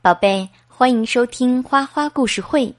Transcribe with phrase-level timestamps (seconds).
[0.00, 2.72] 宝贝，欢迎收听花花故事会。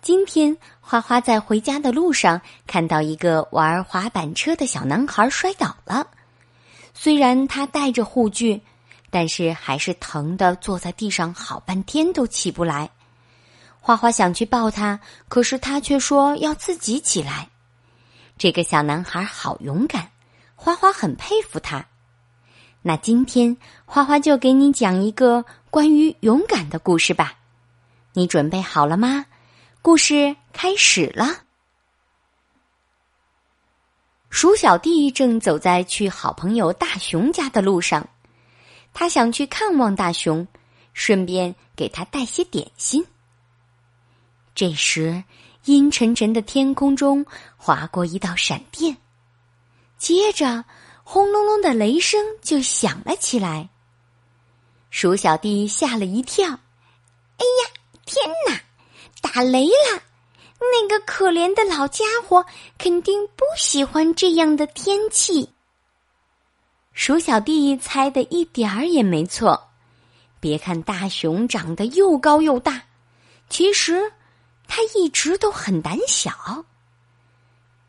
[0.00, 6.06] 今天花花在回家的路上看到一个玩滑板车的小男孩摔倒了，
[6.94, 8.62] 虽然他带着护具，
[9.10, 12.88] 但是还是疼的坐在地上好半天都起不来。
[13.78, 17.50] 花花想去抱他，可是他却说要自己起来。
[18.38, 20.10] 这个小男孩好勇敢，
[20.56, 21.84] 花花很佩服他。
[22.84, 27.34] 那今天花花就给你讲一个关于勇敢的故事吧，
[28.12, 29.24] 你准备好了吗？
[29.80, 31.44] 故事开始了。
[34.30, 38.08] 鼠小弟正走在去好朋友大熊家的路上，
[38.92, 40.44] 他想去看望大熊，
[40.92, 43.06] 顺便给他带些点心。
[44.56, 45.22] 这时，
[45.66, 47.24] 阴沉沉的天空中
[47.56, 48.96] 划过一道闪电，
[49.98, 50.64] 接着。
[51.04, 53.68] 轰隆隆的雷声就响了起来。
[54.90, 56.46] 鼠小弟吓了一跳
[57.38, 57.70] ，“哎呀，
[58.04, 58.60] 天哪！
[59.20, 60.02] 打雷了！
[60.58, 62.44] 那个可怜的老家伙
[62.78, 65.50] 肯定不喜欢这样的天气。”
[66.92, 69.70] 鼠小弟猜的一点儿也没错。
[70.40, 72.82] 别看大熊长得又高又大，
[73.48, 74.12] 其实
[74.66, 76.64] 他一直都很胆小。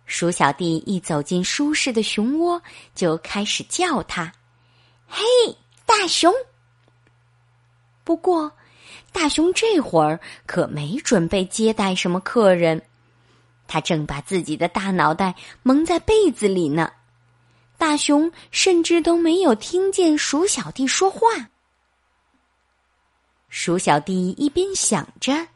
[0.05, 2.61] 鼠小弟一走进舒适的熊窝，
[2.93, 4.31] 就开始叫他
[5.07, 5.23] ：“嘿，
[5.85, 6.33] 大熊！”
[8.03, 8.51] 不过，
[9.11, 12.81] 大熊这会儿可没准备接待什么客人，
[13.65, 16.91] 他正把自己的大脑袋蒙在被子里呢。
[17.77, 21.49] 大熊甚至都没有听见鼠小弟说话。
[23.49, 25.47] 鼠小弟一边想着，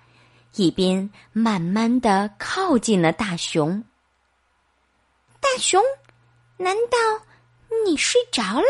[0.56, 3.84] 一边慢慢的靠近了大熊。
[5.40, 5.82] 大熊，
[6.58, 6.98] 难道
[7.86, 8.68] 你睡着了？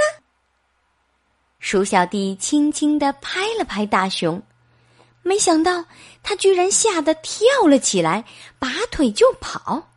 [1.60, 4.42] 鼠小弟轻轻的拍了拍大熊，
[5.24, 5.84] 没想到
[6.22, 8.24] 他居然吓得跳了起来，
[8.60, 9.90] 拔腿就跑。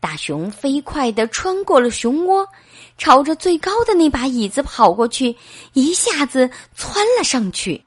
[0.00, 2.48] 大熊飞快的穿过了熊窝，
[2.96, 5.36] 朝着最高的那把椅子跑过去，
[5.72, 7.84] 一下子窜了上去。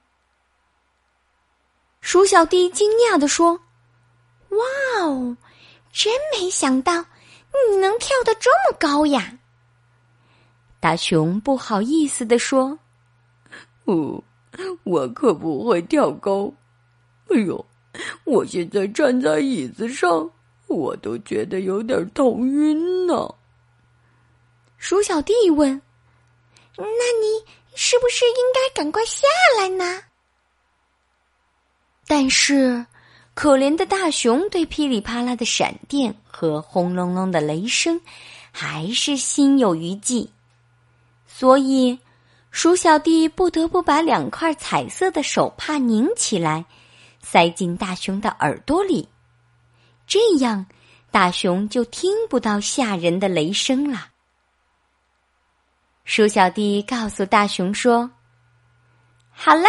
[2.02, 3.54] 鼠小弟惊讶的说
[4.50, 5.38] ：“哇哦，
[5.94, 7.06] 真没想到！”
[7.70, 9.38] 你能跳得这么高呀？
[10.80, 12.78] 大熊不好意思地说
[13.86, 14.24] ：“哦，
[14.84, 16.52] 我可不会跳高。
[17.30, 17.66] 哎呦，
[18.24, 20.30] 我现在站在椅子上，
[20.68, 23.34] 我都觉得有点头晕呢。”
[24.80, 25.80] 鼠小弟问
[26.78, 27.46] ：“那你
[27.76, 29.28] 是不是应该赶快下
[29.60, 30.02] 来呢？”
[32.08, 32.84] 但是。
[33.34, 38.00] 可怜的大熊对噼里啪啦的闪电和轰隆隆的雷声，
[38.52, 40.30] 还是心有余悸，
[41.26, 41.98] 所以
[42.52, 46.66] 鼠小弟不得不把两块彩色的手帕拧起来，
[47.22, 49.08] 塞进大熊的耳朵里，
[50.06, 50.66] 这样
[51.10, 54.10] 大熊就听不到吓人的雷声了。
[56.04, 58.12] 鼠小弟告诉大熊说
[59.32, 59.64] ：“好了。”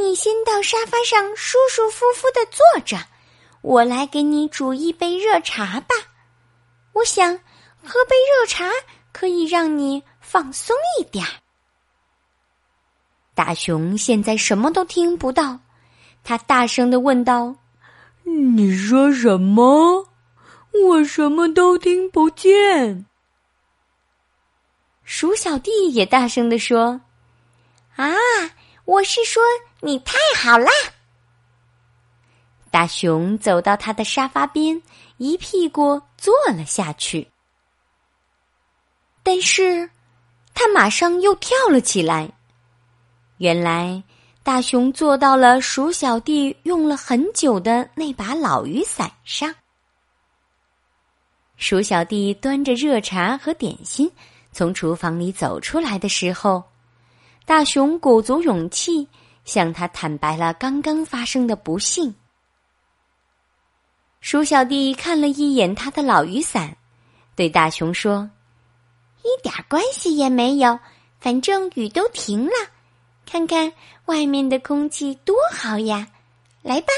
[0.00, 2.96] 你先到沙发上舒舒服服的坐着，
[3.62, 5.94] 我来给你煮一杯热茶吧。
[6.92, 7.36] 我想
[7.84, 8.70] 喝杯热茶
[9.12, 11.26] 可以让你放松一点。
[13.34, 15.58] 大熊现在什么都听不到，
[16.22, 17.56] 他大声的问道
[18.22, 20.08] ：“你说什么？
[20.86, 23.06] 我什么都听不见。”
[25.04, 27.00] 鼠小弟也大声的说
[27.96, 28.12] ：“啊，
[28.92, 29.42] 我是说。”
[29.84, 30.70] 你太好啦！
[32.70, 34.80] 大熊走到他的沙发边，
[35.16, 37.28] 一屁股坐了下去。
[39.24, 39.90] 但是，
[40.54, 42.30] 他马上又跳了起来。
[43.38, 44.00] 原来，
[44.44, 49.52] 大熊坐到了鼠小弟用了很久的那把老雨伞上。
[51.56, 54.08] 鼠小弟端着热茶和点心
[54.52, 56.62] 从厨房里走出来的时候，
[57.44, 59.08] 大熊鼓足勇气。
[59.44, 62.14] 向他坦白了刚刚发生的不幸。
[64.20, 66.76] 鼠小弟看了一眼他的老雨伞，
[67.34, 68.30] 对大熊说
[69.24, 70.78] ：“一点关系也没有，
[71.18, 72.52] 反正雨都停了。
[73.26, 73.72] 看看
[74.04, 76.06] 外面的空气多好呀！
[76.62, 76.92] 来吧，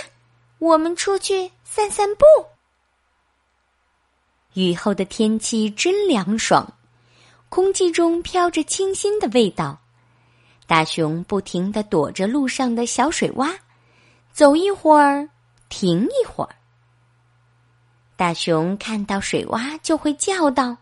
[0.59, 2.25] 我们出去散散步。
[4.53, 6.75] 雨后的天气真凉爽，
[7.49, 9.81] 空气中飘着清新的味道。”
[10.67, 13.55] 大熊不停的躲着路上的小水洼，
[14.33, 15.29] 走一会儿，
[15.69, 16.55] 停一会儿。
[18.17, 20.77] 大熊看到水洼就会叫道：“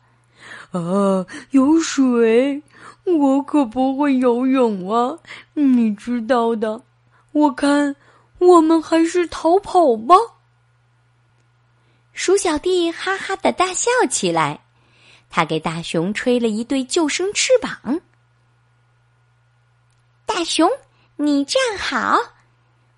[0.71, 2.63] 啊，有水！
[3.05, 5.19] 我可不会游泳啊，
[5.55, 6.81] 你知道的。
[7.33, 7.97] 我看
[8.39, 10.15] 我们还是逃跑吧。
[12.13, 14.61] 鼠小弟哈哈的大笑起来，
[15.31, 18.01] 他给大熊吹了一对救生翅膀。
[20.43, 20.69] 大熊，
[21.15, 22.19] 你站好，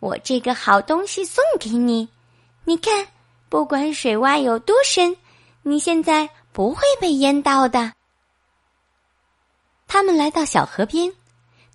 [0.01, 2.09] 我这个好东西送给你。
[2.65, 3.07] 你看，
[3.51, 5.15] 不管水洼有多深，
[5.61, 7.93] 你现在不会被淹到的。
[9.87, 11.13] 他们来到小河边，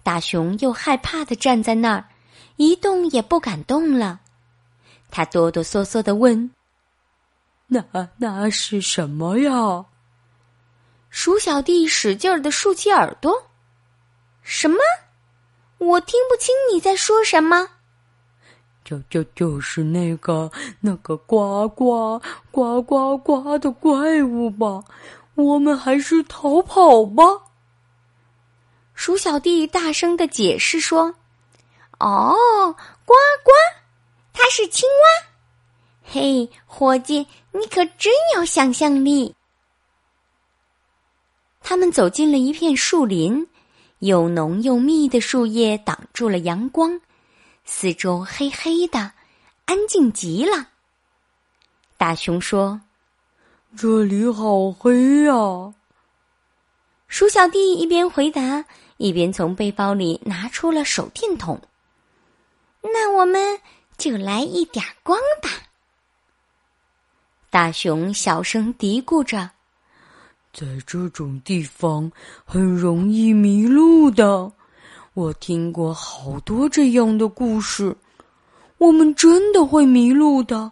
[0.02, 2.10] 大熊又害怕的站在那儿，
[2.56, 4.22] 一动也不敢动了。
[5.12, 6.50] 他哆哆嗦嗦的问。
[7.68, 7.86] 那
[8.18, 9.86] 那是什么呀？
[11.12, 13.52] 鼠小弟使劲儿的竖起耳朵。
[14.42, 14.80] 什么？
[15.80, 17.68] 我听不清你在说什么。
[18.86, 22.22] 就就就是那个那个呱呱
[22.52, 24.84] 呱呱呱的怪物吧。
[25.36, 27.24] 我们还是逃跑吧。
[28.94, 31.16] 鼠小弟大声的解释说
[32.00, 33.52] ：“哦，呱呱，
[34.34, 35.30] 它是青蛙。”
[36.04, 39.36] 嘿，伙计，你可真有想象力！
[41.62, 43.48] 他们走进了一片树林，
[44.00, 47.00] 又浓又密的树叶挡住了阳光，
[47.66, 49.12] 四周黑黑的，
[49.66, 50.68] 安静极了。
[51.98, 52.80] 大熊说
[53.76, 55.34] ：“这里好黑呀！”
[57.10, 58.64] 鼠小弟一边回答，
[58.98, 61.60] 一边从背包里拿出了手电筒。
[62.82, 63.60] 那我们
[63.98, 65.50] 就来一点光吧。
[67.50, 69.52] 大熊小声嘀咕着
[70.60, 72.12] ：“在这种地方
[72.44, 74.52] 很容易迷路的，
[75.14, 77.96] 我听过好多这样的故事。
[78.78, 80.70] 我们真的会迷路的，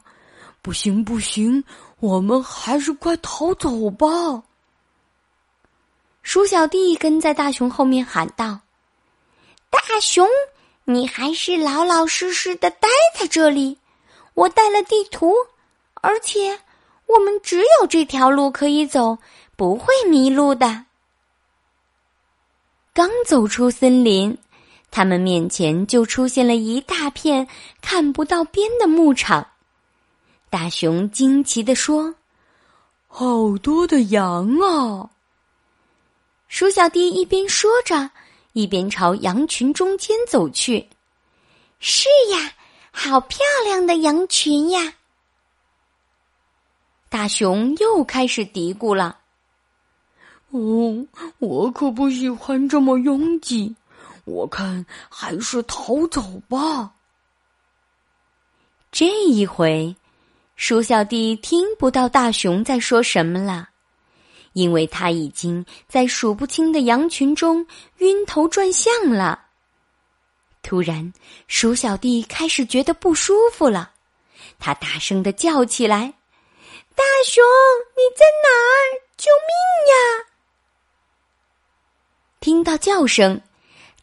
[0.62, 1.64] 不行不行，
[2.02, 4.44] 我们还是快逃走吧！”
[6.22, 8.60] 鼠小弟跟在大熊后面喊道
[9.72, 10.28] ：“大熊，
[10.84, 13.78] 你还是老老实实的待在这里，
[14.34, 15.32] 我带了地图，
[16.02, 16.60] 而且……”
[17.08, 19.18] 我们只有这条路可以走，
[19.58, 20.86] 不会迷路的。
[22.94, 24.38] 刚走出森林，
[24.92, 27.48] 他们面前就出现了一大片
[27.82, 29.46] 看不到边的牧场。
[30.50, 32.14] 大熊惊奇地说
[33.08, 35.10] ：“好多的羊啊！”
[36.48, 38.12] 鼠小弟一边说着，
[38.54, 40.88] 一边朝羊群中间走去。
[41.80, 42.54] “是呀，
[42.92, 44.94] 好漂亮的羊群呀！”
[47.10, 49.20] 大熊又开始嘀咕了
[50.52, 51.06] ：“哦，
[51.40, 53.76] 我可不喜欢这么拥挤，
[54.26, 56.94] 我看还是逃走吧。”
[58.92, 59.96] 这一回，
[60.56, 63.70] 鼠小弟听不到大熊在说什么了，
[64.54, 67.68] 因为他已经在数不清的羊群中
[67.98, 69.44] 晕头转向了。
[70.64, 71.14] 突然，
[71.48, 73.92] 鼠小弟开始觉得不舒服了，
[74.58, 76.14] 他大声的叫起来。
[76.96, 77.44] 大熊，
[77.96, 78.50] 你在哪？
[79.18, 79.52] 救命
[79.92, 80.26] 呀！
[82.58, 83.40] 听到叫声，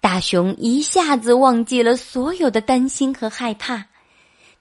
[0.01, 3.85] 大熊一下子忘记了所有的担心和害怕，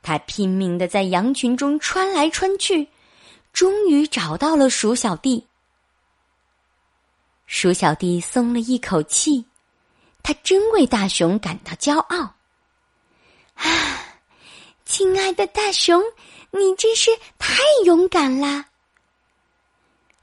[0.01, 2.89] 他拼命的在羊群中穿来穿去，
[3.53, 5.45] 终于找到了鼠小弟。
[7.45, 9.45] 鼠小弟松了一口气，
[10.23, 12.33] 他真为大熊感到骄傲。
[13.53, 13.99] 啊，
[14.85, 16.01] 亲爱的大熊！
[16.49, 18.65] 你真是太勇敢啦！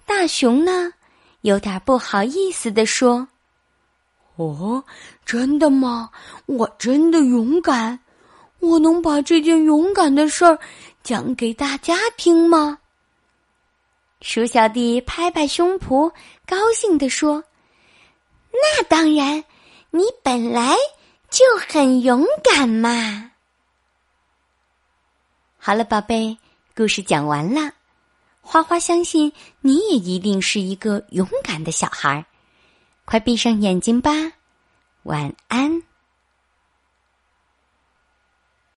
[0.04, 0.92] 大熊呢，
[1.42, 3.28] 有点不好意思的说
[4.36, 4.82] ：“哦，
[5.24, 6.10] 真的吗？
[6.46, 7.98] 我真的勇敢？
[8.60, 10.58] 我能把这件勇敢的事儿
[11.02, 12.78] 讲给大家听吗？”
[14.22, 16.12] 鼠小弟拍拍胸脯，
[16.46, 17.42] 高兴地说
[18.52, 19.42] ：“那当然，
[19.90, 20.76] 你本来
[21.30, 23.30] 就很勇敢嘛。”
[25.56, 26.36] 好了，宝贝，
[26.76, 27.72] 故事讲完了。
[28.42, 32.24] 花花相信你也一定是一个勇敢的小孩儿，
[33.10, 34.12] 快闭上眼睛吧，
[35.02, 35.82] 晚安。